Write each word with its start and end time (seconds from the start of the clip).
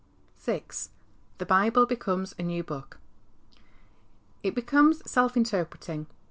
The 0.47 1.45
Bible 1.45 1.85
becomes 1.85 2.33
a 2.39 2.41
new 2.41 2.63
book. 2.63 2.97
It 4.41 4.55
becomes 4.55 5.07
self 5.07 5.37
interpreting. 5.37 6.07